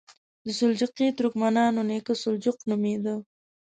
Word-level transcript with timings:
د 0.45 0.47
سلجوقي 0.57 1.07
ترکمنانو 1.19 1.81
نیکه 1.89 2.13
سلجوق 2.23 2.57
نومېده. 2.69 3.15